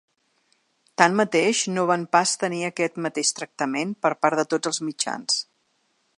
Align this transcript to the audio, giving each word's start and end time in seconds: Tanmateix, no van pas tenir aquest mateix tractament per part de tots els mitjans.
Tanmateix, 1.01 1.59
no 1.75 1.83
van 1.91 2.07
pas 2.17 2.33
tenir 2.45 2.63
aquest 2.71 2.99
mateix 3.07 3.35
tractament 3.41 3.93
per 4.07 4.13
part 4.25 4.43
de 4.43 4.49
tots 4.57 4.73
els 4.73 4.83
mitjans. 4.89 5.39